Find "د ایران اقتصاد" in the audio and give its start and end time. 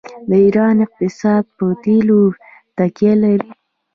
0.27-1.43